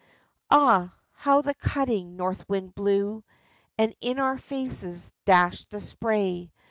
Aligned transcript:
Ah, 0.49 0.91
how 1.13 1.43
the 1.43 1.53
cutting 1.53 2.15
north 2.15 2.49
wind 2.49 2.73
blew. 2.73 3.23
And 3.77 3.93
in 4.01 4.17
our 4.17 4.39
faces 4.39 5.11
dashed 5.25 5.69
the 5.69 5.79
spray 5.79 6.51